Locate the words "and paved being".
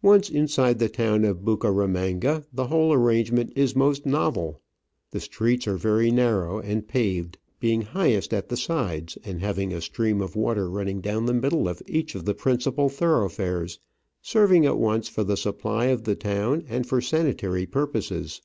6.60-7.82